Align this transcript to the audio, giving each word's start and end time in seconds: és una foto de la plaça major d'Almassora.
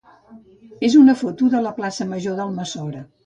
és 0.87 0.95
una 1.01 1.15
foto 1.19 1.51
de 1.55 1.61
la 1.67 1.75
plaça 1.81 2.09
major 2.15 2.41
d'Almassora. 2.41 3.05